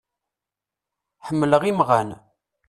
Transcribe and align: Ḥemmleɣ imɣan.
Ḥemmleɣ 1.27 1.63
imɣan. 1.65 2.09